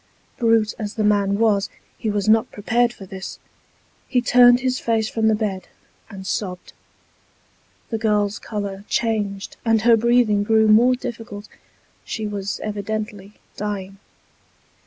Brute 0.39 0.73
as 0.79 0.95
the 0.95 1.03
man 1.03 1.37
was, 1.37 1.69
he 1.95 2.09
was 2.09 2.27
not 2.27 2.51
prepared 2.51 2.91
for 2.91 3.05
this. 3.05 3.37
He 4.07 4.19
turned 4.19 4.61
his 4.61 4.79
face 4.79 5.07
from 5.07 5.27
the 5.27 5.35
bed, 5.35 5.67
and 6.09 6.25
sobbed. 6.25 6.73
The 7.91 7.99
girl's 7.99 8.39
colour 8.39 8.83
changed, 8.89 9.57
and 9.63 9.83
her 9.83 9.95
breathing 9.95 10.41
grew 10.43 10.67
more 10.67 10.95
difficult. 10.95 11.47
She 12.03 12.25
was 12.25 12.59
evidently 12.63 13.33
dying. 13.55 13.99